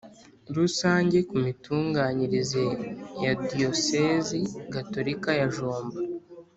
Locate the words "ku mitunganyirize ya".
1.29-3.33